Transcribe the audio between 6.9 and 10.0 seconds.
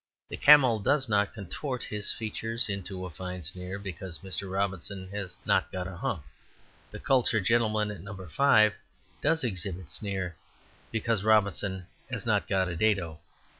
cultured gentleman at No. 5 does exhibit a